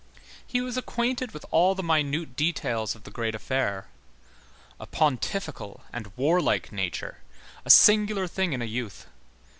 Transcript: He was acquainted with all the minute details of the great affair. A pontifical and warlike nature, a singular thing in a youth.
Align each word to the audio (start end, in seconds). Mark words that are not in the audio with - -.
He 0.47 0.61
was 0.61 0.77
acquainted 0.77 1.31
with 1.31 1.45
all 1.51 1.75
the 1.75 1.83
minute 1.83 2.35
details 2.35 2.95
of 2.95 3.03
the 3.03 3.11
great 3.11 3.35
affair. 3.35 3.85
A 4.79 4.87
pontifical 4.87 5.83
and 5.93 6.11
warlike 6.17 6.71
nature, 6.71 7.19
a 7.65 7.69
singular 7.69 8.25
thing 8.25 8.53
in 8.53 8.63
a 8.63 8.65
youth. 8.65 9.05